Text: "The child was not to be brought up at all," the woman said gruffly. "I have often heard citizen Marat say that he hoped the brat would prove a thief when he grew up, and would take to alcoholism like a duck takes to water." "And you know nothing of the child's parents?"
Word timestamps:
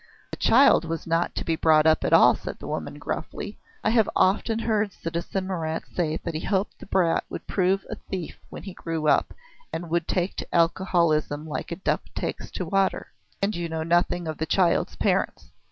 "The 0.31 0.37
child 0.37 0.83
was 0.83 1.05
not 1.05 1.35
to 1.35 1.45
be 1.45 1.55
brought 1.55 1.85
up 1.85 2.03
at 2.03 2.11
all," 2.11 2.33
the 2.33 2.55
woman 2.67 2.95
said 2.95 2.99
gruffly. 3.01 3.59
"I 3.83 3.91
have 3.91 4.09
often 4.15 4.57
heard 4.57 4.91
citizen 4.93 5.45
Marat 5.45 5.81
say 5.93 6.17
that 6.23 6.33
he 6.33 6.39
hoped 6.39 6.79
the 6.79 6.87
brat 6.87 7.23
would 7.29 7.45
prove 7.45 7.85
a 7.87 7.93
thief 8.09 8.35
when 8.49 8.63
he 8.63 8.73
grew 8.73 9.05
up, 9.07 9.31
and 9.71 9.91
would 9.91 10.07
take 10.07 10.35
to 10.37 10.55
alcoholism 10.55 11.47
like 11.47 11.71
a 11.71 11.75
duck 11.75 12.01
takes 12.15 12.49
to 12.49 12.65
water." 12.65 13.11
"And 13.43 13.55
you 13.55 13.69
know 13.69 13.83
nothing 13.83 14.27
of 14.27 14.39
the 14.39 14.47
child's 14.47 14.95
parents?" 14.95 15.51